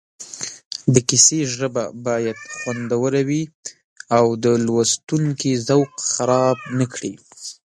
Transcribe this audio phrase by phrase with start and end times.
[0.93, 3.43] د کیسې ژبه باید خوندوره وي
[4.17, 7.13] او د لوستونکي ذوق خراب نه کړي